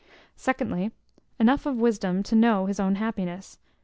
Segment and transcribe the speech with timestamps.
[0.35, 0.91] 2ndly,
[1.37, 3.59] Enough of wisdom to know his own happiness.